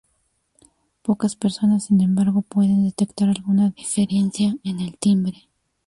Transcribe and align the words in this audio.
Pocas 1.03 1.35
personas, 1.35 1.83
sin 1.83 2.01
embargo, 2.01 2.41
pueden 2.41 2.83
detectar 2.83 3.29
alguna 3.29 3.69
diferencia 3.69 4.55
en 4.63 4.79
el 4.79 4.97
timbre. 4.97 5.47